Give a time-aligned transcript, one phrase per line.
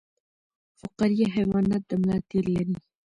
[0.79, 2.75] فقاریه حیوانات د ملا تیر لري